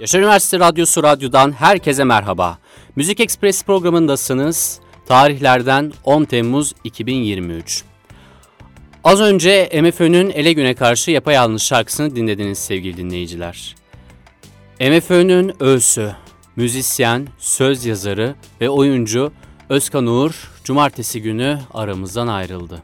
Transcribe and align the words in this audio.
Yaşar 0.00 0.18
Üniversitesi 0.18 0.60
Radyosu 0.60 1.02
Radyo'dan 1.02 1.52
herkese 1.52 2.04
merhaba. 2.04 2.58
Müzik 2.96 3.20
Ekspres 3.20 3.64
programındasınız. 3.64 4.80
Tarihlerden 5.06 5.92
10 6.04 6.24
Temmuz 6.24 6.72
2023. 6.84 7.84
Az 9.04 9.20
önce 9.20 9.80
MFÖ'nün 9.82 10.30
Ele 10.30 10.52
Güne 10.52 10.74
Karşı 10.74 11.10
Yapayalnız 11.10 11.62
şarkısını 11.62 12.16
dinlediniz 12.16 12.58
sevgili 12.58 12.96
dinleyiciler. 12.96 13.74
MFÖ'nün 14.80 15.62
öğüsü, 15.62 16.12
müzisyen, 16.56 17.28
söz 17.38 17.84
yazarı 17.84 18.34
ve 18.60 18.70
oyuncu 18.70 19.32
Özkan 19.68 20.06
Uğur 20.06 20.50
cumartesi 20.64 21.22
günü 21.22 21.58
aramızdan 21.74 22.26
ayrıldı. 22.26 22.82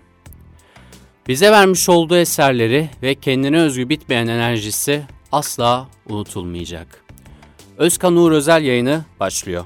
Bize 1.29 1.51
vermiş 1.51 1.89
olduğu 1.89 2.17
eserleri 2.17 2.91
ve 3.03 3.15
kendine 3.15 3.61
özgü 3.61 3.89
bitmeyen 3.89 4.27
enerjisi 4.27 5.03
asla 5.33 5.89
unutulmayacak. 6.09 7.02
Özkan 7.83 8.17
Uğur 8.17 8.33
özel 8.33 8.64
yayını 8.64 9.05
başlıyor. 9.20 9.65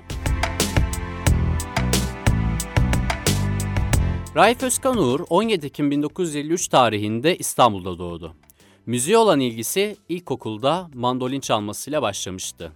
Raif 4.37 4.63
Özkan 4.63 4.99
Uğur 4.99 5.21
17 5.31 5.67
Ekim 5.67 5.91
1953 5.91 6.69
tarihinde 6.69 7.37
İstanbul'da 7.37 7.99
doğdu. 7.99 8.35
Müziğe 8.87 9.19
olan 9.19 9.41
ilgisi 9.41 9.97
ilkokulda 10.09 10.91
mandolin 10.95 11.41
çalmasıyla 11.41 12.03
başlamıştı. 12.03 12.73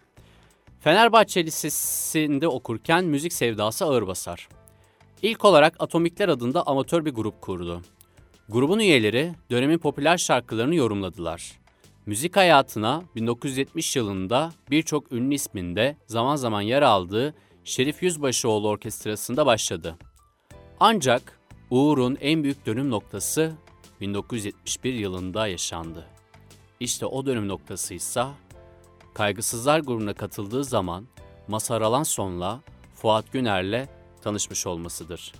Fenerbahçe 0.80 1.44
Lisesi'nde 1.44 2.48
okurken 2.48 3.04
müzik 3.04 3.32
sevdası 3.32 3.84
ağır 3.84 4.06
basar. 4.06 4.48
İlk 5.22 5.44
olarak 5.44 5.74
Atomikler 5.78 6.28
adında 6.28 6.66
amatör 6.66 7.04
bir 7.04 7.14
grup 7.14 7.40
kurdu. 7.40 7.82
Grubun 8.48 8.78
üyeleri 8.78 9.34
dönemin 9.50 9.78
popüler 9.78 10.18
şarkılarını 10.18 10.74
yorumladılar. 10.74 11.60
Müzik 12.06 12.36
hayatına 12.36 13.02
1970 13.16 13.96
yılında 13.96 14.52
birçok 14.70 15.12
ünlü 15.12 15.34
isminde 15.34 15.96
zaman 16.06 16.36
zaman 16.36 16.60
yer 16.60 16.82
aldığı 16.82 17.34
Şerif 17.64 18.02
Yüzbaşıoğlu 18.02 18.68
Orkestrası'nda 18.68 19.46
başladı. 19.46 19.96
Ancak 20.80 21.40
Uğur'un 21.70 22.18
en 22.20 22.42
büyük 22.42 22.66
dönüm 22.66 22.90
noktası 22.90 23.52
1971 24.00 24.94
yılında 24.94 25.46
yaşandı. 25.46 26.06
İşte 26.80 27.06
o 27.06 27.26
dönüm 27.26 27.48
noktası 27.48 27.94
ise 27.94 28.24
Kaygısızlar 29.14 29.80
grubuna 29.80 30.14
katıldığı 30.14 30.64
zaman 30.64 31.06
Masar 31.48 31.80
Alanson'la 31.80 32.60
Fuat 32.94 33.32
Güner'le 33.32 33.88
tanışmış 34.22 34.66
olmasıdır. 34.66 35.32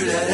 Gülerek 0.00 0.33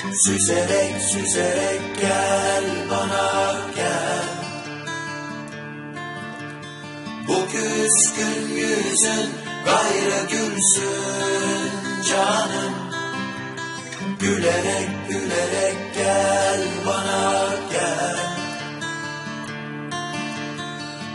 Süzerek 0.00 1.02
süzerek 1.02 1.80
gel 2.00 2.64
bana 2.90 3.56
gel. 3.76 4.24
Bu 7.28 7.46
küskün 7.46 8.54
yüzün 8.54 9.30
gayrı 9.64 10.26
gülsün 10.30 11.70
canım. 12.10 12.74
Gülerek 14.20 14.88
gülerek 15.08 15.76
gel 15.94 16.60
bana 16.86 17.48
gel. 17.72 18.16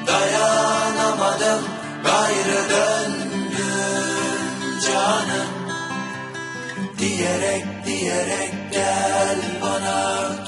Dayanamadım 0.08 1.62
gayrı 2.04 2.70
döndüm 2.70 3.50
canım. 4.88 5.48
Diyerek 7.00 7.66
diyerek 7.86 8.65
gel 8.76 9.42
bana 9.62 10.00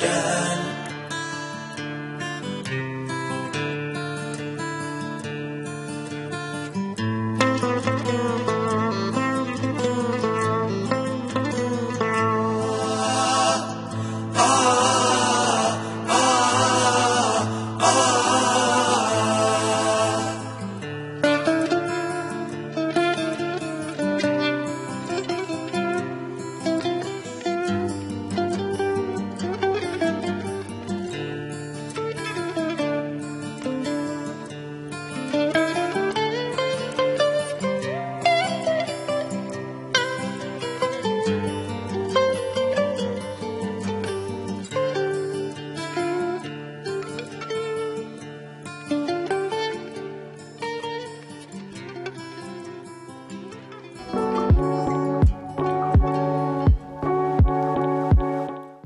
gel 0.02 0.57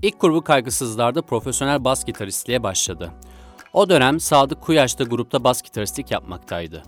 İlk 0.02 0.22
grubu 0.22 0.42
kaygısızlarda 0.42 1.22
profesyonel 1.22 1.84
bas 1.84 2.06
gitaristliğe 2.06 2.64
başladı. 2.64 3.12
O 3.74 3.90
dönem 3.90 4.20
Sadık 4.20 4.62
Kuyaş 4.62 5.00
da 5.00 5.04
grupta 5.04 5.44
bas 5.44 5.62
gitaristlik 5.62 6.12
yapmaktaydı. 6.12 6.84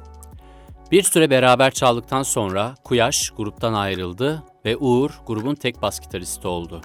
Bir 0.91 1.03
süre 1.03 1.29
beraber 1.29 1.71
çaldıktan 1.71 2.23
sonra 2.23 2.75
Kuyaş 2.83 3.29
gruptan 3.29 3.73
ayrıldı 3.73 4.43
ve 4.65 4.77
Uğur 4.77 5.11
grubun 5.27 5.55
tek 5.55 5.81
bas 5.81 5.99
gitaristi 5.99 6.47
oldu. 6.47 6.81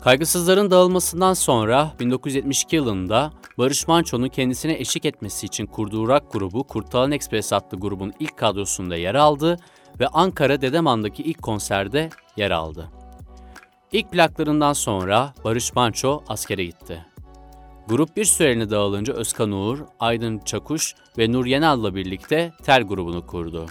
Kaygısızların 0.00 0.70
dağılmasından 0.70 1.34
sonra 1.34 1.92
1972 2.00 2.76
yılında 2.76 3.32
Barış 3.58 3.88
Manço'nun 3.88 4.28
kendisine 4.28 4.72
eşlik 4.72 5.04
etmesi 5.04 5.46
için 5.46 5.66
kurduğu 5.66 6.08
rock 6.08 6.32
grubu 6.32 6.64
Kurtalan 6.64 7.12
Express 7.12 7.52
adlı 7.52 7.80
grubun 7.80 8.12
ilk 8.20 8.36
kadrosunda 8.36 8.96
yer 8.96 9.14
aldı 9.14 9.56
ve 10.00 10.08
Ankara 10.08 10.60
Dedeman'daki 10.60 11.22
ilk 11.22 11.42
konserde 11.42 12.10
yer 12.36 12.50
aldı. 12.50 12.99
İlk 13.92 14.12
plaklarından 14.12 14.72
sonra 14.72 15.34
Barış 15.44 15.74
Manço 15.74 16.22
askere 16.28 16.64
gitti. 16.64 17.06
Grup 17.88 18.16
bir 18.16 18.24
süreliğine 18.24 18.70
dağılınca 18.70 19.14
Özkan 19.14 19.52
Uğur, 19.52 19.78
Aydın 20.00 20.38
Çakuş 20.38 20.94
ve 21.18 21.32
Nur 21.32 21.46
Yenal'la 21.46 21.94
birlikte 21.94 22.52
Tel 22.62 22.82
grubunu 22.82 23.26
kurdu. 23.26 23.66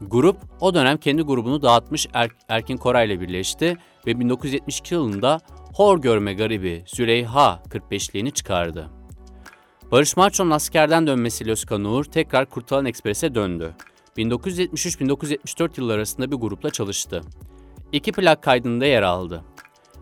Grup 0.00 0.36
o 0.60 0.74
dönem 0.74 0.96
kendi 0.96 1.22
grubunu 1.22 1.62
dağıtmış 1.62 2.06
er 2.14 2.30
Erkin 2.48 2.76
Koray 2.76 3.06
ile 3.06 3.20
birleşti 3.20 3.76
ve 4.06 4.20
1972 4.20 4.94
yılında 4.94 5.40
Hor 5.74 5.98
Görme 5.98 6.34
Garibi 6.34 6.84
Züleyha 6.86 7.62
45'liğini 7.70 8.30
çıkardı. 8.30 8.90
Barış 9.92 10.16
Manço'nun 10.16 10.50
askerden 10.50 11.06
dönmesiyle 11.06 11.50
Özkan 11.50 11.84
Uğur 11.84 12.04
tekrar 12.04 12.46
Kurtalan 12.46 12.86
Ekspres'e 12.86 13.34
döndü. 13.34 13.74
1973-1974 14.16 15.70
yılları 15.76 15.96
arasında 15.96 16.32
bir 16.32 16.36
grupla 16.36 16.70
çalıştı. 16.70 17.22
İki 17.92 18.12
plak 18.12 18.42
kaydında 18.42 18.86
yer 18.86 19.02
aldı. 19.02 19.44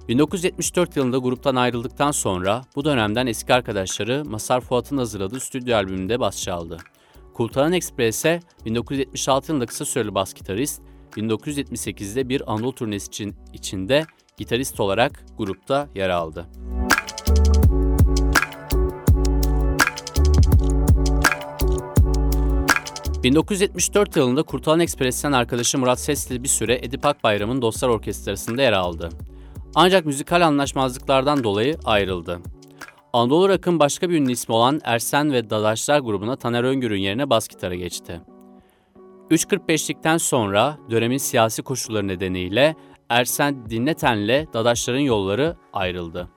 1974 0.09 0.97
yılında 0.97 1.19
gruptan 1.19 1.57
ayrıldıktan 1.57 2.11
sonra 2.11 2.63
bu 2.77 2.85
dönemden 2.85 3.27
eski 3.27 3.55
arkadaşları 3.55 4.25
Masar 4.25 4.61
Fuat'ın 4.61 4.99
hazırladığı 4.99 5.41
stüdyo 5.41 5.77
albümünde 5.77 6.21
bas 6.21 6.43
çaldı. 6.43 6.79
Kultalan 7.35 7.73
Express'e 7.73 8.41
1976 8.65 9.53
yılında 9.53 9.67
kısa 9.67 9.85
süreli 9.85 10.15
bas 10.15 10.35
gitarist, 10.35 10.83
1978'de 11.17 12.29
bir 12.29 12.53
Anadolu 12.53 12.75
turnesi 12.75 13.07
için, 13.07 13.37
içinde 13.53 14.05
gitarist 14.37 14.81
olarak 14.81 15.25
grupta 15.39 15.89
yer 15.95 16.09
aldı. 16.09 16.47
1974 23.25 24.17
yılında 24.17 24.43
Kurtalan 24.43 24.81
Ekspres'ten 24.81 25.33
arkadaşı 25.33 25.79
Murat 25.79 26.01
Sesli 26.01 26.43
bir 26.43 26.49
süre 26.49 26.79
Edip 26.83 27.07
Akbayram'ın 27.07 27.63
Dostlar 27.63 27.89
Orkestrası'nda 27.89 28.63
yer 28.63 28.73
aldı. 28.73 29.09
Ancak 29.75 30.07
müzikal 30.07 30.47
anlaşmazlıklardan 30.47 31.45
dolayı 31.45 31.77
ayrıldı. 31.85 32.41
Anadolu 33.13 33.49
Rock'ın 33.49 33.79
başka 33.79 34.11
bir 34.11 34.21
ünlü 34.21 34.33
ismi 34.33 34.55
olan 34.55 34.81
Ersen 34.85 35.33
ve 35.33 35.51
Dadaşlar 35.51 35.99
grubuna 35.99 36.37
Taner 36.37 36.65
Öngür'ün 36.65 37.01
yerine 37.01 37.31
bas 37.31 37.49
gitara 37.49 37.75
geçti. 37.75 38.21
3.45'likten 39.31 40.19
sonra 40.19 40.79
dönemin 40.91 41.19
siyasi 41.19 41.63
koşulları 41.63 42.09
nedeniyle 42.09 42.77
Ersen 43.09 43.71
Dinleten'le 43.71 44.53
Dadaşlar'ın 44.53 44.99
yolları 44.99 45.57
ayrıldı. 45.73 46.29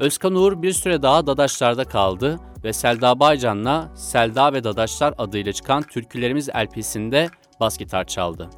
Özkan 0.00 0.34
Uğur 0.34 0.62
bir 0.62 0.72
süre 0.72 1.02
daha 1.02 1.26
Dadaşlar'da 1.26 1.84
kaldı 1.84 2.40
ve 2.64 2.72
Selda 2.72 3.20
Baycan'la 3.20 3.92
Selda 3.94 4.52
ve 4.52 4.64
Dadaşlar 4.64 5.14
adıyla 5.18 5.52
çıkan 5.52 5.82
Türkülerimiz 5.82 6.48
LP'sinde 6.48 7.28
bas 7.60 7.78
gitar 7.78 8.04
çaldı. 8.04 8.50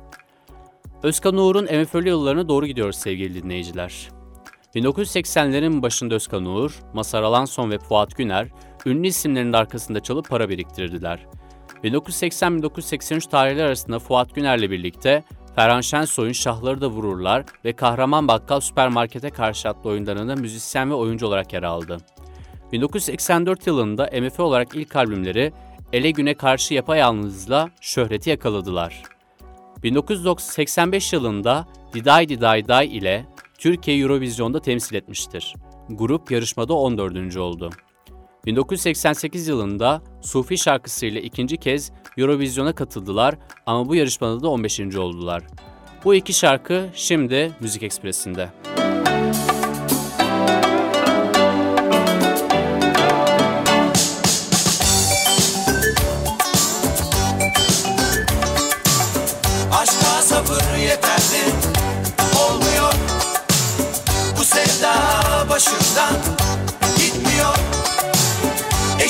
Özkan 1.03 1.37
Uğur'un 1.37 1.65
MFÖ'lü 1.65 2.09
yıllarına 2.09 2.49
doğru 2.49 2.67
gidiyoruz 2.67 2.97
sevgili 2.97 3.43
dinleyiciler. 3.43 4.09
1980'lerin 4.75 5.83
başında 5.83 6.15
Özkan 6.15 6.45
Uğur, 6.45 6.81
Masar 6.95 7.23
Alanson 7.23 7.71
ve 7.71 7.79
Fuat 7.79 8.17
Güner 8.17 8.49
ünlü 8.87 9.07
isimlerin 9.07 9.53
arkasında 9.53 10.01
çalıp 10.01 10.29
para 10.29 10.49
biriktirdiler. 10.49 11.27
1980-1983 11.85 13.31
tarihleri 13.31 13.67
arasında 13.67 13.99
Fuat 13.99 14.35
Güner'le 14.35 14.71
birlikte 14.71 15.25
Ferhan 15.55 15.81
Şensoy'un 15.81 16.33
Şahları 16.33 16.81
da 16.81 16.89
Vururlar 16.89 17.45
ve 17.65 17.73
Kahraman 17.73 18.29
Bakkal 18.29 18.61
Süpermarket'e 18.61 19.31
karşı 19.31 19.69
adlı 19.69 19.91
oyunlarında 19.91 20.37
müzisyen 20.37 20.91
ve 20.91 20.95
oyuncu 20.95 21.27
olarak 21.27 21.53
yer 21.53 21.63
aldı. 21.63 21.99
1984 22.73 23.67
yılında 23.67 24.11
MF 24.21 24.41
olarak 24.41 24.75
ilk 24.75 24.97
albümleri 24.97 25.53
Ele 25.93 26.11
Güne 26.11 26.35
Karşı 26.35 26.75
Yapayalnız'la 26.75 27.71
şöhreti 27.81 28.31
yakaladılar. 28.31 29.03
1985 29.83 31.13
yılında 31.13 31.67
Diday 31.95 32.29
Diday 32.29 32.69
Day 32.69 32.97
ile 32.97 33.27
Türkiye 33.59 33.99
Eurovizyon'da 33.99 34.61
temsil 34.61 34.95
etmiştir. 34.95 35.55
Grup 35.89 36.31
yarışmada 36.31 36.75
14. 36.75 37.37
oldu. 37.37 37.71
1988 38.47 39.49
yılında 39.49 40.03
Sufi 40.21 40.59
şarkısıyla 40.59 41.21
ikinci 41.21 41.57
kez 41.57 41.93
Eurovizyon'a 42.17 42.73
katıldılar 42.73 43.35
ama 43.67 43.89
bu 43.89 43.95
yarışmada 43.95 44.43
da 44.43 44.49
15. 44.49 44.81
oldular. 44.81 45.43
Bu 46.05 46.15
iki 46.15 46.33
şarkı 46.33 46.89
şimdi 46.95 47.53
Müzik 47.61 47.83
Ekspresi'nde. 47.83 48.49
başımdan 48.49 48.82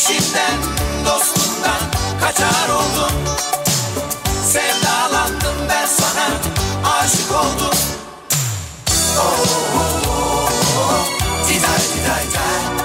Eşinden 0.02 0.58
dostundan 1.06 1.81
kaçar 2.20 2.69
oldum. 2.69 3.12
Sevdalandım 4.44 5.69
ben 5.69 5.87
sana 5.87 6.28
aşık 6.94 7.32
oldum. 7.32 7.78
Oh, 9.19 9.40
oh, 9.75 10.08
oh, 10.08 10.50
oh. 10.78 11.06
Diday 11.49 11.78
diday 11.94 12.25
day 12.34 12.81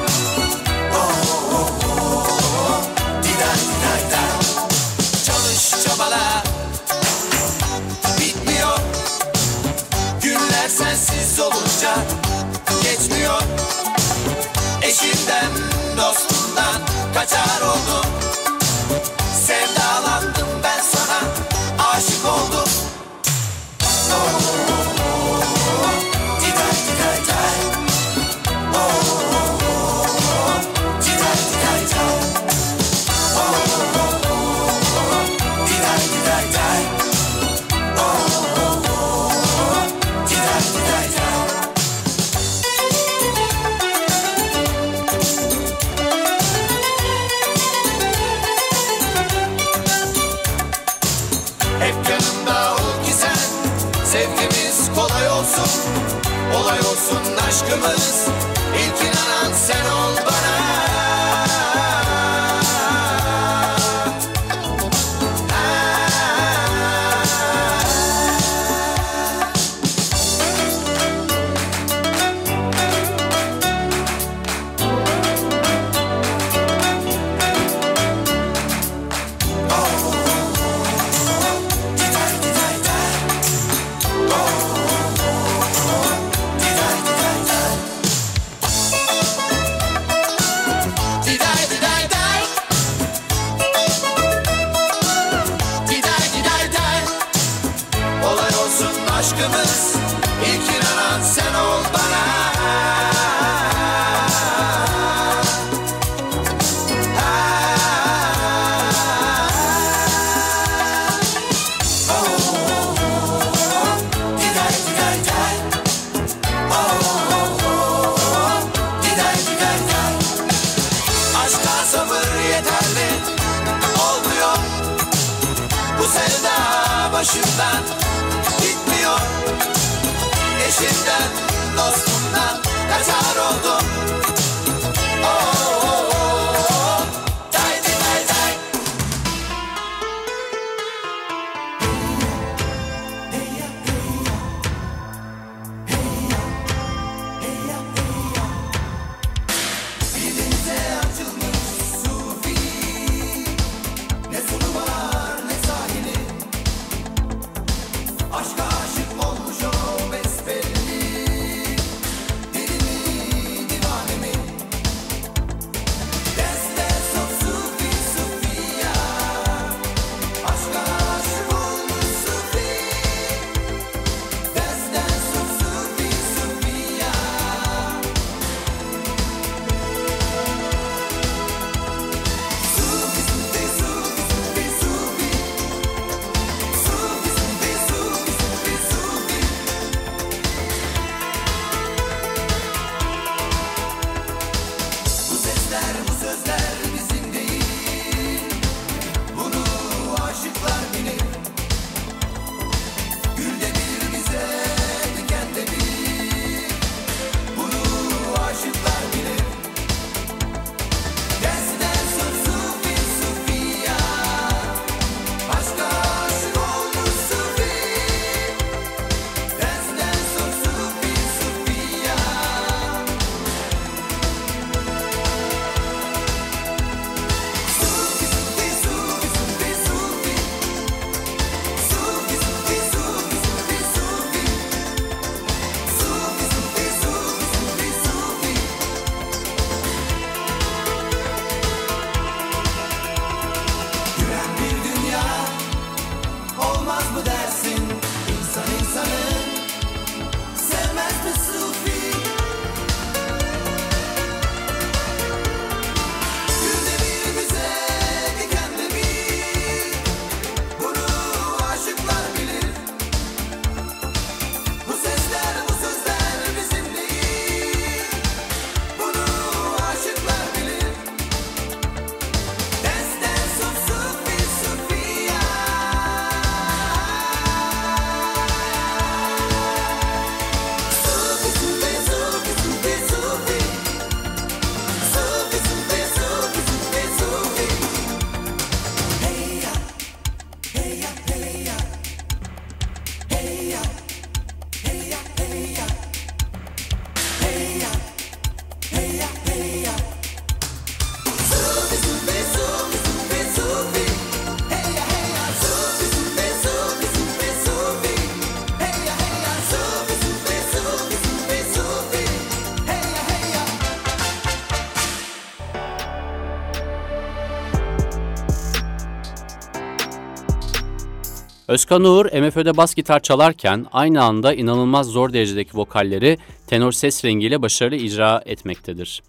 Özkan 321.67 322.03
Uğur 322.03 322.25
MFÖ'de 322.25 322.77
bas 322.77 322.95
gitar 322.95 323.19
çalarken 323.19 323.85
aynı 323.91 324.23
anda 324.23 324.53
inanılmaz 324.53 325.07
zor 325.07 325.33
derecedeki 325.33 325.77
vokalleri 325.77 326.37
tenor 326.67 326.91
ses 326.91 327.25
rengiyle 327.25 327.61
başarılı 327.61 327.95
icra 327.95 328.41
etmektedir. 328.45 329.23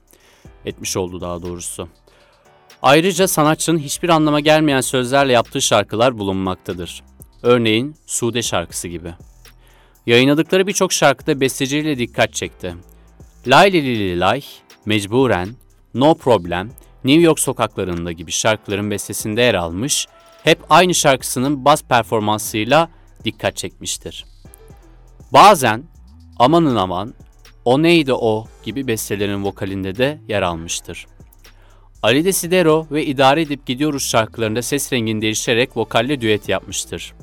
Etmiş 0.64 0.96
oldu 0.96 1.20
daha 1.20 1.42
doğrusu. 1.42 1.88
Ayrıca 2.82 3.28
sanatçının 3.28 3.78
hiçbir 3.78 4.08
anlama 4.08 4.40
gelmeyen 4.40 4.80
sözlerle 4.80 5.32
yaptığı 5.32 5.62
şarkılar 5.62 6.18
bulunmaktadır. 6.18 7.02
Örneğin 7.42 7.96
Sude 8.06 8.42
şarkısı 8.42 8.88
gibi. 8.88 9.14
Yayınladıkları 10.06 10.66
birçok 10.66 10.92
şarkıda 10.92 11.40
besteciyle 11.40 11.98
dikkat 11.98 12.34
çekti. 12.34 12.74
Lay 13.46 13.72
li 13.72 13.82
li 13.82 13.98
li 13.98 14.20
lay, 14.20 14.42
Mecburen, 14.86 15.48
No 15.94 16.14
Problem, 16.14 16.70
New 17.04 17.22
York 17.22 17.40
sokaklarında 17.40 18.12
gibi 18.12 18.32
şarkıların 18.32 18.90
bestesinde 18.90 19.42
yer 19.42 19.54
almış, 19.54 20.06
hep 20.44 20.58
aynı 20.70 20.94
şarkısının 20.94 21.64
bas 21.64 21.82
performansıyla 21.82 22.88
dikkat 23.24 23.56
çekmiştir. 23.56 24.24
Bazen 25.32 25.84
amanın 26.38 26.76
aman, 26.76 27.14
o 27.64 27.82
neydi 27.82 28.12
o 28.12 28.46
gibi 28.64 28.86
bestelerin 28.86 29.44
vokalinde 29.44 29.96
de 29.96 30.20
yer 30.28 30.42
almıştır. 30.42 31.06
Ali 32.02 32.24
Desidero 32.24 32.86
ve 32.90 33.06
İdare 33.06 33.42
Edip 33.42 33.66
Gidiyoruz 33.66 34.06
şarkılarında 34.06 34.62
ses 34.62 34.92
rengini 34.92 35.22
değiştirerek 35.22 35.76
vokalle 35.76 36.20
düet 36.20 36.48
yapmıştır. 36.48 37.14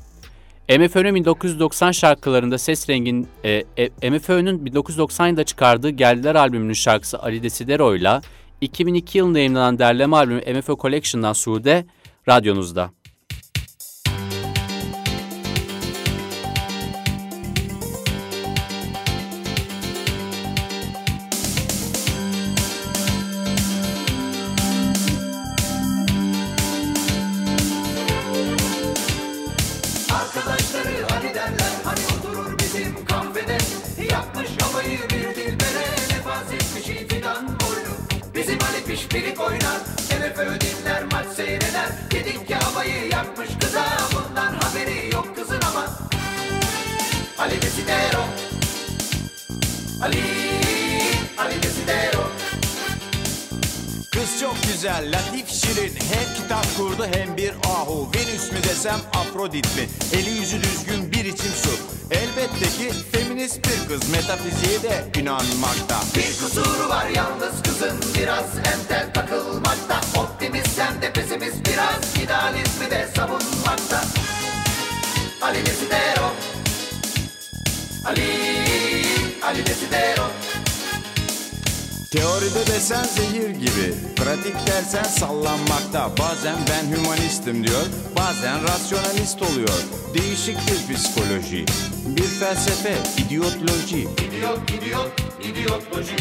MFÖ'nün 0.68 1.14
1990 1.14 1.92
şarkılarında 1.92 2.58
ses 2.58 2.88
rengin 2.88 3.28
e, 3.44 3.64
e, 3.76 4.10
MFÖ'nün 4.10 4.64
1990 4.66 5.26
yılında 5.26 5.44
çıkardığı 5.44 5.90
Geldiler 5.90 6.34
albümünün 6.34 6.72
şarkısı 6.72 7.22
Ali 7.22 7.42
Desidero 7.42 7.94
ile 7.94 8.20
2002 8.60 9.18
yılında 9.18 9.38
yayınlanan 9.38 9.78
derleme 9.78 10.16
albümü 10.16 10.58
MFÖ 10.58 10.76
Collection'dan 10.76 11.32
Sude 11.32 11.86
radyonuzda. 12.28 12.90
De 64.96 65.20
inanmakta. 65.20 66.00
Bir 66.16 66.38
kusuru 66.40 66.88
var 66.88 67.06
yalnız 67.06 67.62
kızın 67.62 68.00
biraz 68.18 68.58
entel 68.58 69.12
takılmakta. 69.14 70.00
Optimist 70.20 70.80
hem 70.80 71.02
de 71.02 71.12
pesimist 71.12 71.66
biraz 71.66 72.16
idealizmi 72.24 72.90
de 72.90 73.08
savunmakta. 73.16 74.02
Ali 75.42 75.66
Desidero. 75.66 76.32
Ali, 78.06 78.30
Ali 79.42 79.66
Desidero 79.66 80.30
Teoride 82.16 82.66
desen 82.66 83.04
zehir 83.04 83.50
gibi 83.50 83.94
Pratik 84.16 84.66
dersen 84.66 85.02
sallanmakta. 85.02 86.10
Bazen 86.18 86.56
ben 86.70 86.96
hümanistim 86.96 87.66
diyor 87.66 87.86
Bazen 88.16 88.62
rasyonalist 88.62 89.42
oluyor. 89.42 89.82
Değişik 90.14 90.56
bir 90.56 90.94
psikoloji 90.94 91.64
Bir 92.06 92.22
felsefe, 92.22 92.98
idiotloji. 93.18 94.00
İdiot, 94.00 94.70
idiot, 94.70 95.12
idiotloji. 95.42 96.16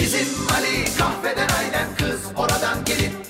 Bizim 0.00 0.26
Ali 0.56 0.84
kahveden 0.98 1.48
aynen 1.58 1.88
kız 1.98 2.20
oradan 2.36 2.84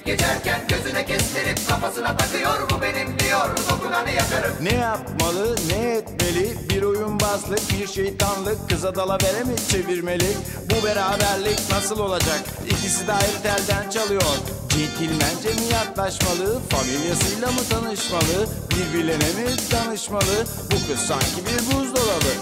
geçerken 0.06 0.60
gözüne 0.68 1.06
kestirip 1.06 1.68
kafasına 1.68 2.16
takıyor 2.16 2.70
bu 2.70 2.82
benim 2.82 3.18
diyor 3.18 3.48
dokunanı 3.70 4.10
yakarım. 4.10 4.56
Ne 4.62 4.74
yapmalı, 4.74 5.56
ne 5.70 5.90
etmeli? 5.92 6.56
Bir 6.70 6.82
oyunbazlık, 6.82 7.60
bir 7.72 7.86
şeytanlık 7.86 8.70
Kıza 8.70 8.94
dalavere 8.94 9.44
mi 9.44 9.54
çevirmeli? 9.70 10.36
Bu 10.70 10.86
beraberlik 10.86 11.60
nasıl 11.72 11.98
olacak? 11.98 12.40
İkisi 12.66 13.06
de 13.06 13.12
ayrı 13.12 13.42
telden 13.42 13.90
çalıyor. 13.90 14.22
Centilmence 14.68 15.48
mi 15.48 15.72
yaklaşmalı? 15.72 16.60
Familyasıyla 16.70 17.48
mı 17.48 17.60
tanışmalı? 17.70 18.46
Birbirlerine 18.70 19.42
mi 19.42 19.56
danışmalı? 19.72 20.46
Bu 20.64 20.92
kız 20.92 21.00
sanki 21.06 21.40
bir 21.46 21.66
buzdolabı. 21.66 22.32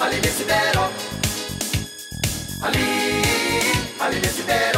Ali 0.00 0.22
Desidero 0.24 0.84
Ali, 2.64 2.84
Ali 4.00 4.24
Desidero 4.24 4.77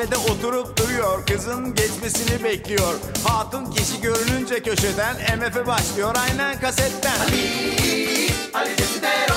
kahvede 0.00 0.16
oturup 0.16 0.76
duruyor. 0.76 1.26
Kızın 1.26 1.74
geçmesini 1.74 2.44
bekliyor. 2.44 2.94
Hatun 3.24 3.70
kişi 3.70 4.00
görününce 4.00 4.62
köşeden 4.62 5.16
MF'e 5.38 5.66
başlıyor. 5.66 6.14
Aynen 6.18 6.60
kasetten. 6.60 7.20
Ali 8.54 8.78
Desidero. 8.78 9.34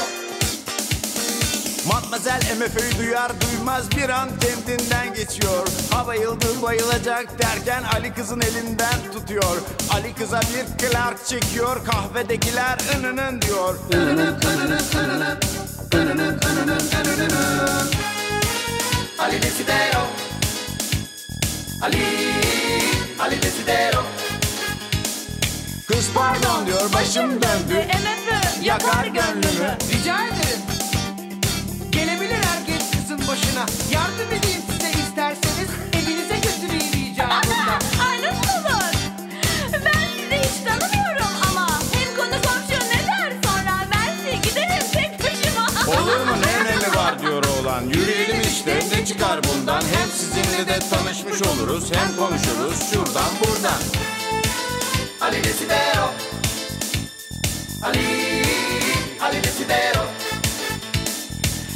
Matmazel 1.88 2.42
MF'yi 2.58 3.00
duyar 3.00 3.32
duymaz 3.42 3.92
bir 3.98 4.10
an 4.10 4.30
kendinden 4.40 5.14
geçiyor. 5.14 5.68
Ha 5.92 6.08
bayıldı 6.08 6.62
bayılacak 6.62 7.40
derken 7.40 7.84
Ali 7.84 8.14
kızın 8.14 8.42
elinden 8.42 8.96
tutuyor. 9.14 9.62
Ali 9.90 10.14
kıza 10.16 10.42
bir 10.42 10.88
Clark 10.88 11.26
çekiyor. 11.26 11.86
Kahvedekiler 11.86 12.80
ınının 12.98 13.42
diyor. 13.42 13.76
Ali 19.20 19.42
Desidero 19.42 20.33
Ali, 21.84 21.98
Ali 23.20 23.42
Desidero 23.42 24.04
Kız 25.88 26.10
pardon 26.16 26.66
diyor 26.66 26.94
başım 26.94 27.32
döndü 27.32 27.88
MF 27.88 28.66
Yakar 28.66 29.06
gönlümü 29.06 29.78
Rica 29.92 30.28
ederim. 30.28 30.62
Gelebilir 31.92 32.36
herkes 32.36 32.92
kızın 32.92 33.18
başına. 33.18 33.66
Yardım 33.94 34.28
edeyim 34.28 34.62
size 34.72 34.90
isterseniz. 34.90 35.70
Evinize 35.94 36.13
oğlan 47.84 47.90
Yürüyelim 47.90 48.42
işte. 48.42 48.80
Ne 48.92 49.06
çıkar 49.06 49.40
bundan? 49.44 49.82
Hem 49.82 50.10
sizinle 50.10 50.68
de 50.68 50.80
tanışmış 50.80 51.42
oluruz 51.42 51.92
Hem 51.94 52.16
konuşuruz. 52.18 52.90
Şuradan 52.94 53.32
buradan. 53.40 53.82
Ali 55.22 55.44
Desidero 55.44 56.14
Ali, 57.84 58.44
Ali 59.22 59.44
Desidero 59.44 60.03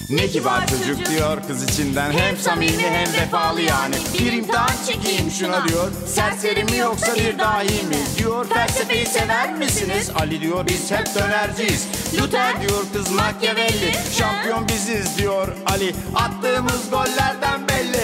Ne 0.09 0.27
kibar 0.27 0.67
çocuk 0.67 1.05
diyor 1.09 1.37
kız 1.47 1.63
içinden. 1.63 2.11
Hem 2.11 2.37
samimi 2.37 2.83
hem 2.83 3.13
vefalı 3.13 3.61
yani. 3.61 3.95
Bir 4.19 4.33
imtihan 4.33 4.69
çekeyim 4.87 5.31
şuna 5.31 5.67
diyor. 5.67 5.91
Serseri 6.07 6.63
mi 6.63 6.77
yoksa 6.77 7.15
bir 7.15 7.39
dahi 7.39 7.85
mi 7.87 7.97
Diyor. 8.17 8.47
felsefeyi 8.49 9.05
sever 9.05 9.53
misiniz? 9.53 10.09
Ali 10.21 10.41
diyor 10.41 10.67
biz 10.67 10.91
hep 10.91 11.15
dönerciyiz. 11.15 11.87
Luther 12.21 12.61
diyor 12.61 12.83
kız 12.93 13.11
Machiavelli. 13.11 13.91
Şampiyon 14.17 14.67
biziz 14.69 15.17
diyor 15.17 15.47
Ali. 15.65 15.95
Attığımız 16.15 16.89
gollerden 16.91 17.67
belli. 17.67 18.03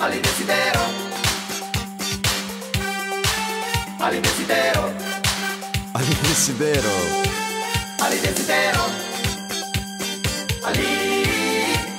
Ali 0.00 0.24
Desidero 0.24 0.82
Ali 4.00 4.24
Desidero 4.24 4.90
Ali 5.94 6.06
Desidero 6.30 6.96
Ali 8.02 8.22
Desidero 8.22 8.82
Ali, 10.64 10.86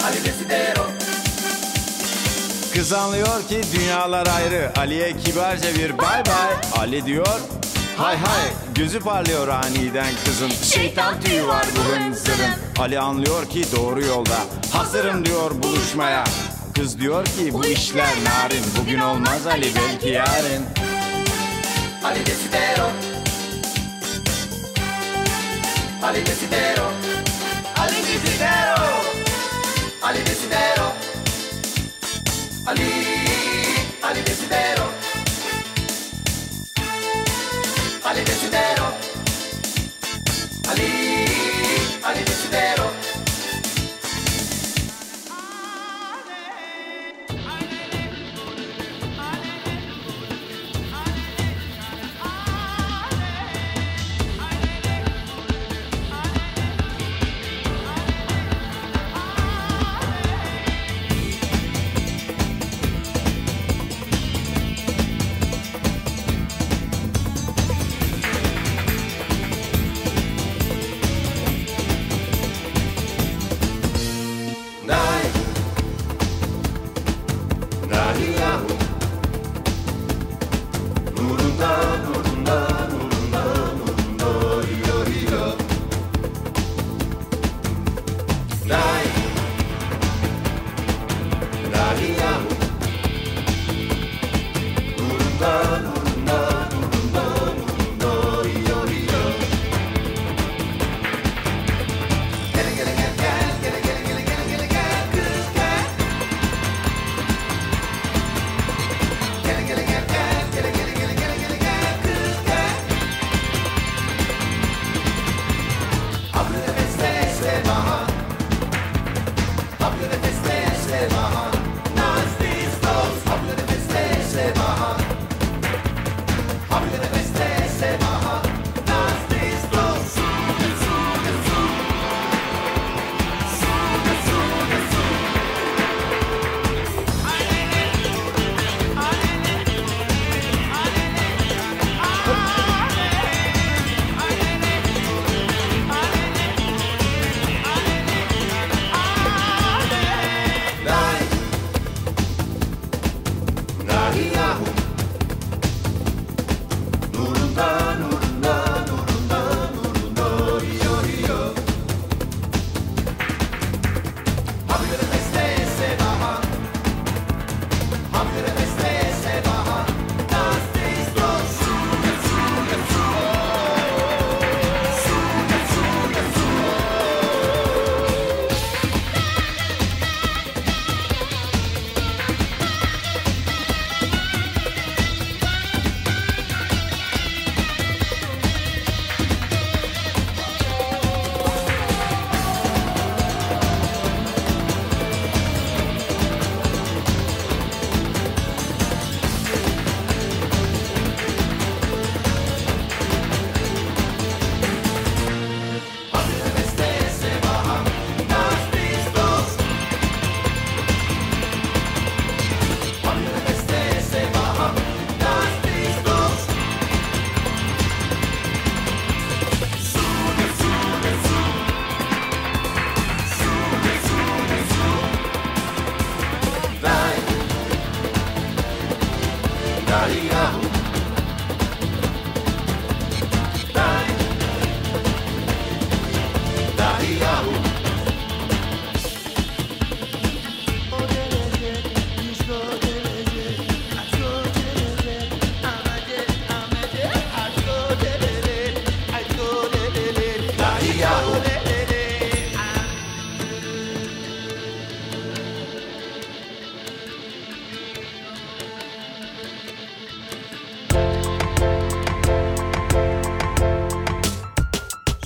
Ali 0.04 0.26
Desidero. 0.26 0.86
Kız 2.73 2.93
anlıyor 2.93 3.47
ki 3.49 3.62
dünyalar 3.76 4.28
ayrı. 4.28 4.71
Ali'ye 4.78 5.17
kibarca 5.17 5.76
bir 5.76 5.97
bay 5.97 6.26
bay. 6.26 6.82
Ali 6.82 7.06
diyor 7.06 7.39
hay 7.97 8.17
hay 8.17 8.49
Gözü 8.76 8.99
parlıyor 8.99 9.47
aniden 9.47 10.13
kızın. 10.26 10.49
Şeytan 10.49 11.21
tüyü 11.21 11.47
var 11.47 11.65
bu 11.76 11.95
hınzırın 11.95 12.52
Ali 12.80 12.99
anlıyor 12.99 13.49
ki 13.49 13.65
doğru 13.76 14.02
yolda. 14.06 14.38
Hazırım 14.73 15.26
diyor 15.26 15.52
buluşmaya. 15.63 16.23
Kız 16.76 16.99
diyor 16.99 17.26
ki 17.26 17.54
bu 17.54 17.65
işler 17.65 18.13
narin. 18.26 18.63
Bugün 18.82 18.99
olmaz 18.99 19.47
Ali 19.47 19.67
belki 19.76 20.10
yarın. 20.10 20.65
Ali 22.04 22.26
Desidero. 22.26 22.89
Ali 26.04 26.26
Desidero 26.26 27.12
Ali, 32.74 33.03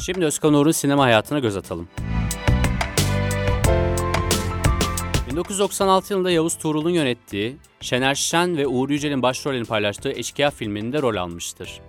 Şimdi 0.08 0.26
Özkan 0.26 0.54
Uğur'un 0.54 0.72
sinema 0.72 1.04
hayatına 1.04 1.40
göz 1.40 1.58
atalım. 1.58 1.88
1996 5.32 6.14
yılında 6.14 6.32
Yavuz 6.32 6.58
Tuğrul'un 6.58 6.90
yönettiği, 6.90 7.58
Şener 7.82 8.16
Şen 8.16 8.58
ve 8.58 8.68
Uğur 8.68 8.90
Yücel'in 8.90 9.22
başrollerini 9.22 9.66
paylaştığı 9.66 10.12
Eşkıya 10.12 10.52
filminde 10.52 11.02
rol 11.02 11.16
almıştır. 11.16 11.82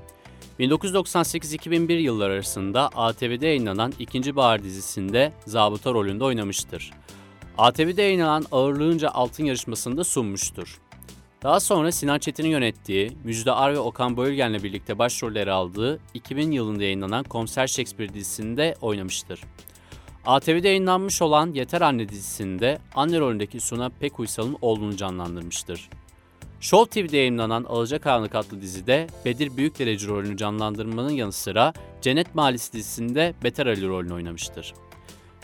1998-2001 0.60 1.92
yılları 1.92 2.32
arasında 2.32 2.88
ATV'de 2.88 3.46
yayınlanan 3.46 3.92
İkinci 3.98 4.36
Bahar 4.36 4.62
dizisinde 4.62 5.32
zabıta 5.46 5.92
rolünde 5.92 6.24
oynamıştır. 6.24 6.90
ATV'de 7.58 8.02
yayınlanan 8.02 8.44
Ağırlığınca 8.52 9.08
Altın 9.08 9.44
yarışmasında 9.44 10.04
sunmuştur. 10.04 10.78
Daha 11.42 11.60
sonra 11.60 11.92
Sinan 11.92 12.18
Çetin'in 12.18 12.48
yönettiği, 12.48 13.12
Müjde 13.24 13.52
Ar 13.52 13.74
ve 13.74 13.78
Okan 13.78 14.16
Bayülgen'le 14.16 14.62
birlikte 14.62 14.98
başrolleri 14.98 15.52
aldığı 15.52 16.00
2000 16.14 16.50
yılında 16.50 16.82
yayınlanan 16.82 17.24
Komiser 17.24 17.66
Shakespeare 17.66 18.14
dizisinde 18.14 18.74
oynamıştır. 18.80 19.40
ATV'de 20.26 20.68
yayınlanmış 20.68 21.22
olan 21.22 21.52
Yeter 21.52 21.80
Anne 21.80 22.08
dizisinde 22.08 22.78
anne 22.94 23.20
rolündeki 23.20 23.60
Suna 23.60 23.88
Pekuysal'ın 23.88 24.56
oğlunu 24.62 24.96
canlandırmıştır. 24.96 25.88
Show 26.60 27.02
TV'de 27.02 27.16
yayınlanan 27.16 27.64
Alacakaranlık 27.64 28.34
adlı 28.34 28.60
dizide 28.60 29.06
Bedir 29.24 29.56
Büyükdereci 29.56 30.08
rolünü 30.08 30.36
canlandırmanın 30.36 31.12
yanı 31.12 31.32
sıra 31.32 31.72
Cennet 32.00 32.34
Mahallesi 32.34 32.72
dizisinde 32.72 33.34
Beter 33.44 33.66
Ali 33.66 33.88
rolünü 33.88 34.12
oynamıştır. 34.12 34.74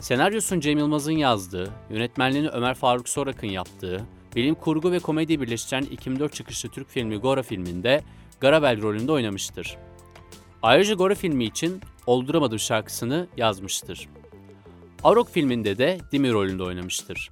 Senaryosunu 0.01 0.61
Cem 0.61 0.77
Yılmaz'ın 0.77 1.11
yazdığı, 1.11 1.73
yönetmenliğini 1.89 2.49
Ömer 2.49 2.73
Faruk 2.73 3.09
Sorak'ın 3.09 3.47
yaptığı, 3.47 4.05
bilim 4.35 4.55
kurgu 4.55 4.91
ve 4.91 4.99
komediyi 4.99 5.41
birleştiren 5.41 5.83
2004 5.83 6.33
çıkışlı 6.33 6.69
Türk 6.69 6.89
filmi 6.89 7.17
Gora 7.17 7.43
filminde 7.43 8.03
Garabel 8.39 8.81
rolünde 8.81 9.11
oynamıştır. 9.11 9.77
Ayrıca 10.61 10.93
Gora 10.93 11.15
filmi 11.15 11.45
için 11.45 11.81
Olduramadım 12.07 12.59
şarkısını 12.59 13.27
yazmıştır. 13.37 14.09
Arok 15.03 15.29
filminde 15.29 15.77
de 15.77 15.97
Dimi 16.11 16.31
rolünde 16.31 16.63
oynamıştır. 16.63 17.29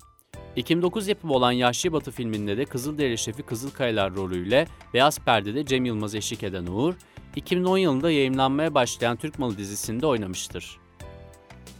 2009 0.56 1.08
yapımı 1.08 1.34
olan 1.34 1.52
Yahşi 1.52 1.94
Batı 1.94 2.12
filminde 2.12 2.58
de 2.58 2.66
Kızılderili 2.66 3.18
Şefi 3.18 3.44
Kızılkayalar 3.44 4.16
rolüyle 4.16 4.68
Beyaz 4.94 5.20
Perde'de 5.20 5.66
Cem 5.66 5.86
Yılmaz 5.86 6.16
eşlik 6.16 6.44
eden 6.44 6.66
Uğur, 6.66 6.94
2010 7.36 7.78
yılında 7.78 8.12
yayınlanmaya 8.12 8.74
başlayan 8.74 9.18
Türk 9.18 9.40
Malı 9.40 9.58
dizisinde 9.58 10.08
oynamıştır. 10.08 10.80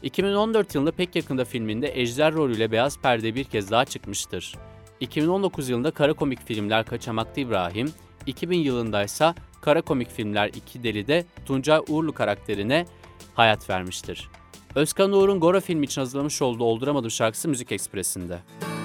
2014 0.04 0.76
yılında 0.76 0.92
pek 0.92 1.16
yakında 1.16 1.46
filminde 1.46 2.02
Ejder 2.02 2.34
rolüyle 2.34 2.72
Beyaz 2.72 3.02
Perde 3.02 3.36
bir 3.36 3.44
kez 3.44 3.72
daha 3.72 3.86
çıkmıştır. 3.86 4.56
2019 5.04 5.70
yılında 5.70 5.92
kara 5.92 6.14
komik 6.14 6.48
filmler 6.48 6.86
Kaçamaklı 6.86 7.42
İbrahim, 7.42 7.92
2000 8.26 8.58
yılında 8.58 9.04
ise 9.04 9.34
kara 9.62 9.82
komik 9.82 10.12
filmler 10.12 10.48
İki 10.48 10.84
Deli'de 10.84 11.26
Tuncay 11.46 11.82
Uğurlu 11.90 12.14
karakterine 12.14 12.86
hayat 13.36 13.70
vermiştir. 13.70 14.30
Özkan 14.76 15.12
Uğur'un 15.12 15.40
Gora 15.40 15.60
filmi 15.60 15.86
için 15.86 16.02
hazırlamış 16.02 16.42
olduğu 16.42 16.64
Olduramadım 16.64 17.12
şarkısı 17.12 17.50
Müzik 17.50 17.72
Ekspresi'nde. 17.72 18.34
Ya 18.34 18.83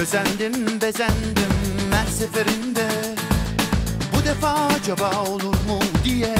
Özendim 0.00 0.80
bezendim 0.80 1.52
her 1.92 2.06
seferinde. 2.06 2.88
Bu 4.14 4.24
defa 4.24 4.48
acaba 4.66 5.10
olur 5.28 5.54
mu 5.68 5.80
diye. 6.04 6.34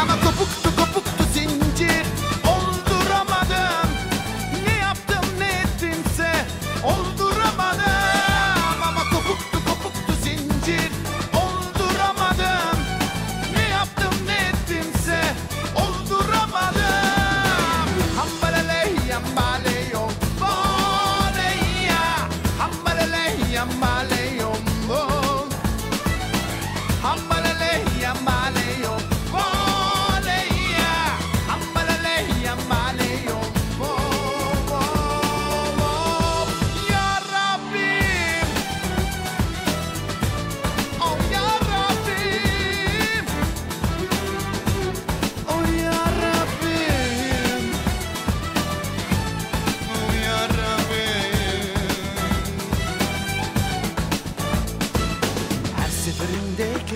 Ama 0.00 0.16
kopuktu 0.24 0.63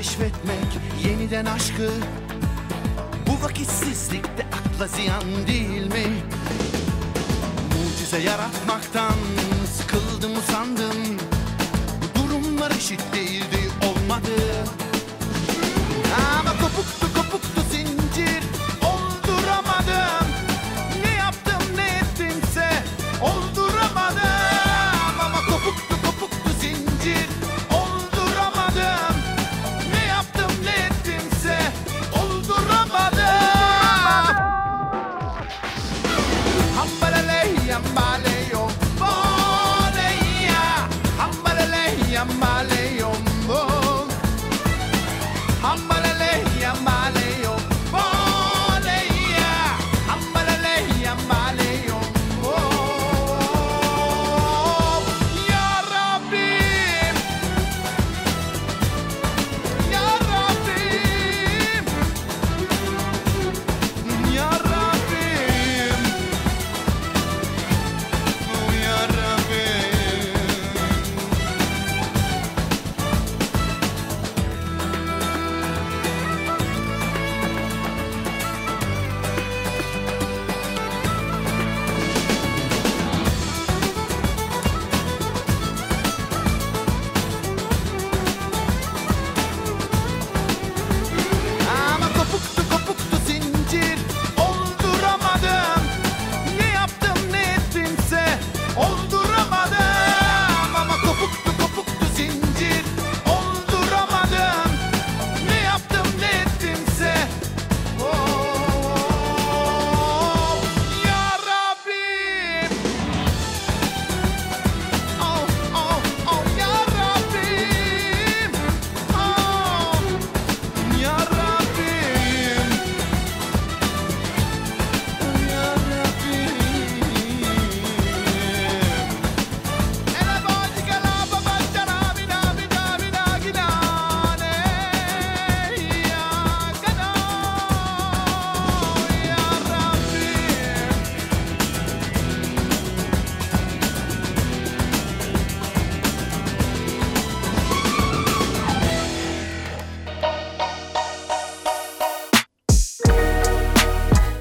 keşfetmek 0.09 0.79
yeniden 1.07 1.45
aşkı 1.45 1.91
Bu 3.27 3.45
vakitsizlikte 3.45 4.47
akla 4.47 4.87
ziyan 4.87 5.47
değil 5.47 5.87
mi? 5.87 6.07
Mucize 7.75 8.19
yaratmaktan 8.19 9.15
sıkıldım 9.77 10.39
usandım 10.39 10.88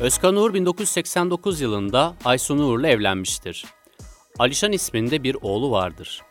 Özkan 0.07 0.35
Uğur 0.35 0.53
1989 0.53 1.61
yılında 1.61 2.15
Aysun 2.25 2.57
Uğur'la 2.57 2.87
evlenmiştir. 2.87 3.65
Alişan 4.39 4.71
isminde 4.71 5.23
bir 5.23 5.37
oğlu 5.41 5.71
vardır. 5.71 6.21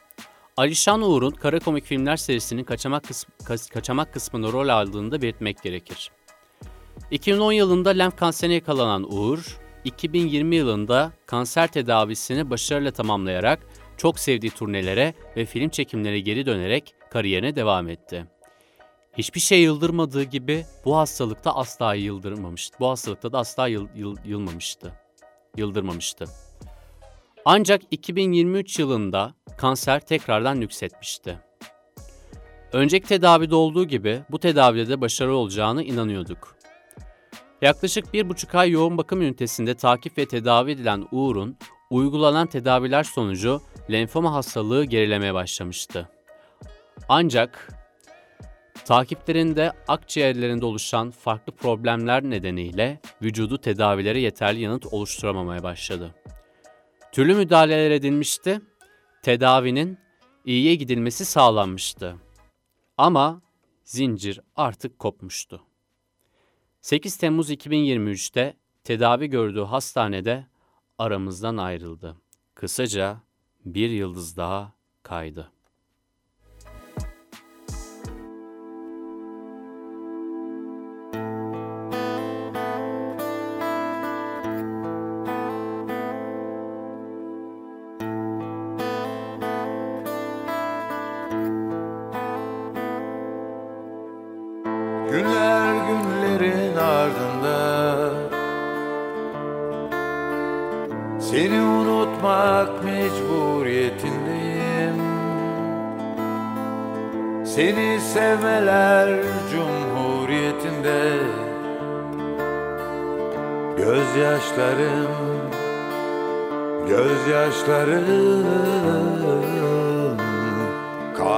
Alişan 0.56 1.02
Uğur'un 1.02 1.30
kara 1.30 1.58
komik 1.58 1.84
filmler 1.84 2.16
serisinin 2.16 2.64
kaçamak, 2.64 3.04
kas- 3.44 3.68
kaçamak 3.68 4.12
kısmında 4.12 4.52
rol 4.52 4.68
aldığını 4.68 5.10
da 5.10 5.22
belirtmek 5.22 5.62
gerekir. 5.62 6.10
2010 7.10 7.52
yılında 7.52 7.90
lenf 7.90 8.16
kanserine 8.16 8.54
yakalanan 8.54 9.12
Uğur, 9.12 9.58
2020 9.84 10.56
yılında 10.56 11.12
kanser 11.26 11.66
tedavisini 11.66 12.50
başarıyla 12.50 12.90
tamamlayarak 12.90 13.58
çok 13.96 14.18
sevdiği 14.18 14.50
turnelere 14.50 15.14
ve 15.36 15.46
film 15.46 15.68
çekimlere 15.68 16.20
geri 16.20 16.46
dönerek 16.46 16.94
kariyerine 17.10 17.56
devam 17.56 17.88
etti. 17.88 18.26
Hiçbir 19.18 19.40
şey 19.40 19.62
yıldırmadığı 19.62 20.22
gibi 20.22 20.66
bu 20.84 20.96
hastalıkta 20.96 21.54
asla 21.54 21.94
yıldırmamıştı. 21.94 22.76
Bu 22.80 22.88
hastalıkta 22.88 23.32
da 23.32 23.38
asla 23.38 23.68
yıl, 23.68 23.88
yıl- 23.94 24.16
yılmamıştı. 24.24 24.92
Yıldırmamıştı. 25.56 26.24
Ancak 27.44 27.82
2023 27.90 28.78
yılında 28.78 29.34
kanser 29.58 30.00
tekrardan 30.00 30.60
nüksetmişti. 30.60 31.38
Önceki 32.72 33.08
tedavide 33.08 33.54
olduğu 33.54 33.84
gibi 33.84 34.22
bu 34.30 34.38
tedavide 34.38 34.88
de 34.88 35.00
başarılı 35.00 35.36
olacağını 35.36 35.82
inanıyorduk. 35.82 36.56
Yaklaşık 37.62 38.14
bir 38.14 38.28
buçuk 38.28 38.54
ay 38.54 38.70
yoğun 38.70 38.98
bakım 38.98 39.22
ünitesinde 39.22 39.74
takip 39.74 40.18
ve 40.18 40.26
tedavi 40.26 40.70
edilen 40.70 41.04
Uğur'un 41.12 41.56
uygulanan 41.90 42.46
tedaviler 42.46 43.04
sonucu 43.04 43.60
lenfoma 43.90 44.32
hastalığı 44.34 44.84
gerilemeye 44.84 45.34
başlamıştı. 45.34 46.08
Ancak 47.08 47.68
takiplerinde 48.84 49.72
akciğerlerinde 49.88 50.66
oluşan 50.66 51.10
farklı 51.10 51.52
problemler 51.52 52.22
nedeniyle 52.22 53.00
vücudu 53.22 53.58
tedavilere 53.58 54.20
yeterli 54.20 54.60
yanıt 54.60 54.86
oluşturamamaya 54.86 55.62
başladı. 55.62 56.14
Türlü 57.12 57.34
müdahaleler 57.34 57.90
edilmişti, 57.90 58.60
tedavinin 59.22 59.98
iyiye 60.44 60.74
gidilmesi 60.74 61.24
sağlanmıştı. 61.24 62.16
Ama 62.98 63.42
zincir 63.84 64.40
artık 64.56 64.98
kopmuştu. 64.98 65.62
8 66.80 67.16
Temmuz 67.16 67.50
2023'te 67.50 68.56
tedavi 68.84 69.30
gördüğü 69.30 69.62
hastanede 69.62 70.46
aramızdan 70.98 71.56
ayrıldı. 71.56 72.16
Kısaca 72.54 73.20
bir 73.64 73.90
yıldız 73.90 74.36
daha 74.36 74.72
kaydı. 75.02 75.52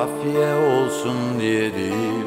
Kafiye 0.09 0.55
olsun 0.55 1.41
diye 1.41 1.75
değil. 1.75 2.25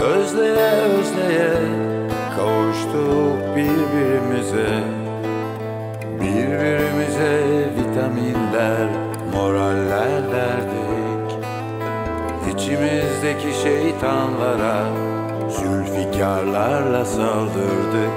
Özleye 0.00 0.72
özleye 0.72 1.52
kavuştuk 2.36 3.56
birbirimize. 3.56 4.82
Birbirimize 6.20 7.42
vitaminler, 7.76 8.88
moraller 9.34 10.32
verdik. 10.32 11.38
İçimizdeki 12.54 13.62
şeytanlara 13.62 14.86
Zülfikarlarla 15.50 17.04
saldırdık. 17.04 18.12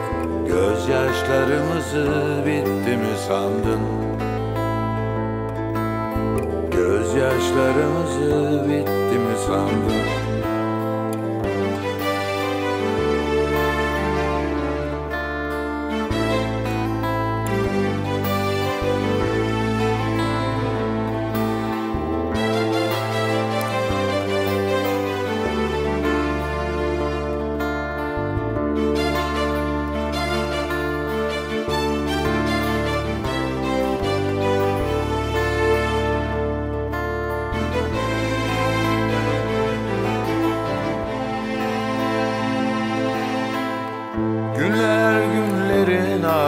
Gözyaşlarımızı 0.48 2.08
bitti 2.46 2.98
mi 2.98 3.18
sandın? 3.28 4.11
Gözyaşlarımızı 7.42 8.70
bitti 8.70 9.20
mi 9.20 9.36
sandın? 9.48 10.21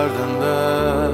Ardında. 0.04 1.12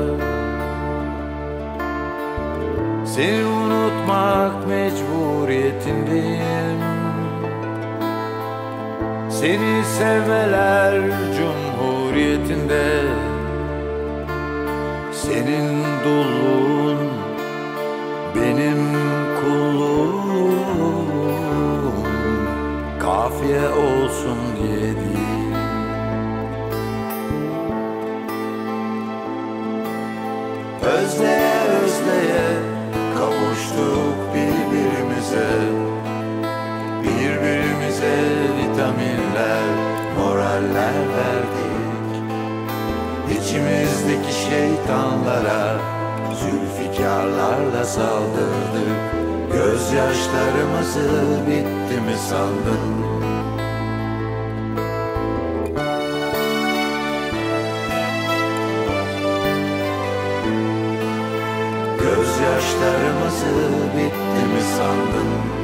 Seni 3.05 3.45
unutmak 3.45 4.67
mecburiyetindeyim 4.67 6.79
Seni 9.29 9.83
sevmeler 9.97 11.01
cumhuriyetinde. 11.37 13.01
Senin 15.13 15.83
dulluğun 16.05 16.99
benim 18.35 18.81
kulluğum. 19.41 21.05
Kafiye 22.99 23.69
olsun 23.69 24.37
diye 24.57 24.98
moraller 40.59 40.93
verdik 41.17 41.69
İçimizdeki 43.31 44.33
şeytanlara 44.33 45.77
Zülfikarlarla 46.39 47.85
saldırdık 47.85 48.99
Gözyaşlarımızı 49.51 51.09
bitti 51.47 52.01
mi 52.01 52.17
sandın? 52.29 53.09
Gözyaşlarımızı 61.97 63.55
bitti 63.95 64.45
mi 64.53 64.61
sandın? 64.77 65.58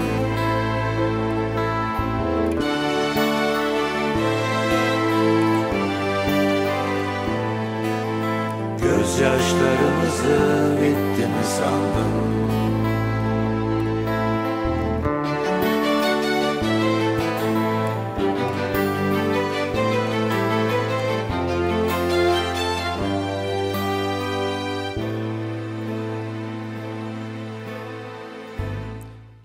Gözyaşlarımızı 9.16 10.78
bitti 10.82 11.28
mi 11.28 11.44
sandın? 11.44 12.36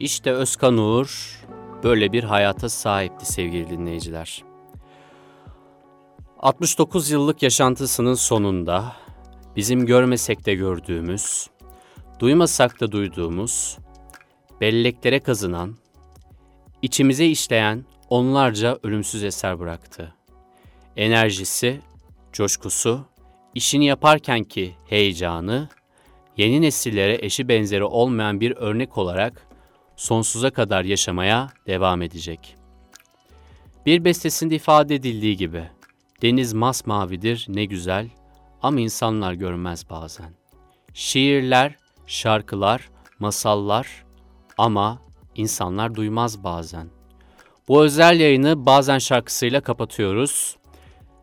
İşte 0.01 0.33
Özkan 0.33 0.79
Uğur 0.79 1.41
böyle 1.85 2.13
bir 2.13 2.25
hayata 2.25 2.69
sahipti 2.69 3.33
sevgili 3.33 3.71
dinleyiciler. 3.71 4.45
69 6.39 7.11
yıllık 7.11 7.43
yaşantısının 7.43 8.15
sonunda 8.15 8.93
bizim 9.57 9.87
görmesek 9.87 10.47
de 10.47 10.55
gördüğümüz, 10.55 11.51
duymasak 12.19 12.81
da 12.81 12.93
duyduğumuz, 12.93 13.79
belleklere 14.61 15.21
kazınan, 15.21 15.77
içimize 16.83 17.27
işleyen 17.27 17.85
onlarca 18.09 18.79
ölümsüz 18.83 19.25
eser 19.25 19.59
bıraktı. 19.59 20.15
Enerjisi, 20.97 21.81
coşkusu, 22.33 23.05
işini 23.55 23.87
yaparkenki 23.87 24.75
heyecanı, 24.89 25.69
yeni 26.37 26.63
nesillere 26.63 27.19
eşi 27.23 27.49
benzeri 27.49 27.85
olmayan 27.85 28.41
bir 28.41 28.57
örnek 28.57 28.99
olarak 28.99 29.47
sonsuza 29.97 30.51
kadar 30.51 30.85
yaşamaya 30.85 31.49
devam 31.67 32.03
edecek. 32.03 32.57
Bir 33.87 34.05
bestesinde 34.05 34.55
ifade 34.55 34.95
edildiği 34.95 35.37
gibi, 35.37 35.65
deniz 36.23 36.53
masmavidir 36.53 37.47
ne 37.49 37.65
güzel 37.65 38.09
ama 38.63 38.81
insanlar 38.81 39.33
görmez 39.33 39.91
bazen. 39.91 40.35
Şiirler, 40.95 41.77
şarkılar, 42.07 42.91
masallar 43.19 44.05
ama 44.59 45.03
insanlar 45.35 45.95
duymaz 45.95 46.45
bazen. 46.45 46.89
Bu 47.69 47.85
özel 47.85 48.21
yayını 48.21 48.67
bazen 48.67 48.99
şarkısıyla 48.99 49.61
kapatıyoruz. 49.61 50.57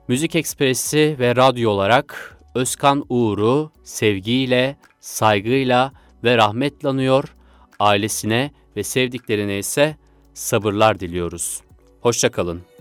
Müzik 0.08 0.36
Ekspresi 0.36 1.16
ve 1.20 1.36
radyo 1.36 1.72
olarak 1.72 2.38
Özkan 2.56 3.06
Uğur'u 3.10 3.72
sevgiyle, 3.84 4.78
saygıyla 5.00 5.92
ve 6.24 6.38
rahmetle 6.38 6.90
anıyor. 6.90 7.36
Ailesine 7.80 8.52
ve 8.76 8.84
sevdiklerine 8.84 9.58
ise 9.60 9.96
sabırlar 10.34 11.00
diliyoruz. 11.00 11.62
Hoşçakalın. 12.02 12.77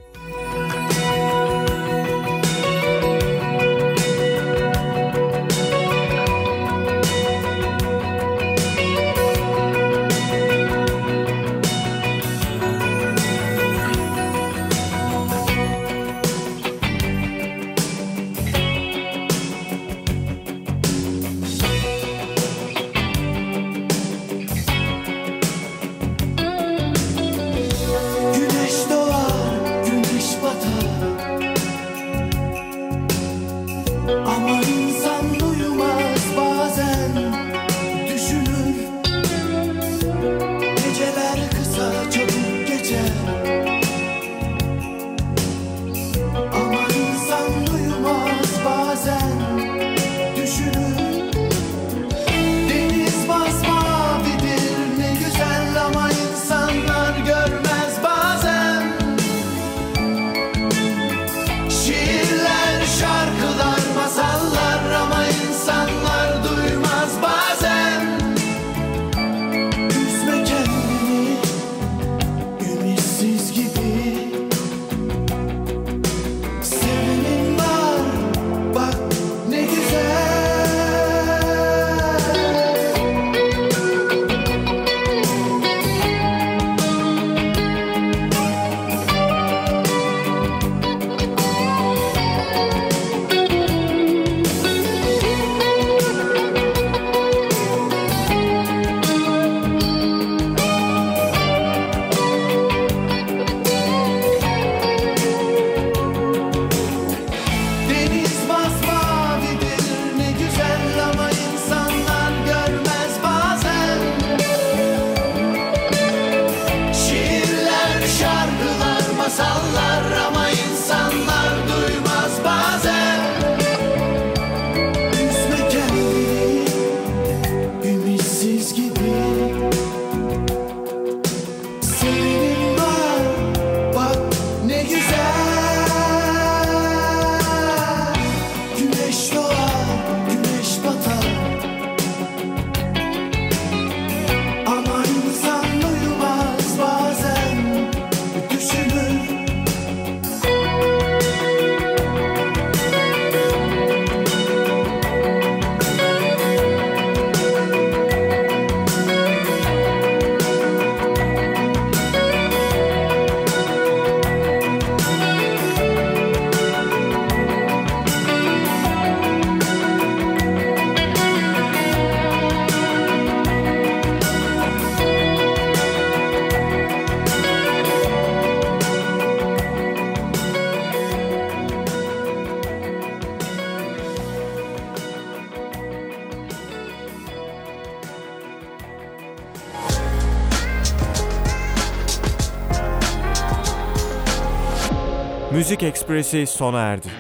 Ekspresi 196.06 196.46
sona 196.46 196.80
erdi. 196.80 197.10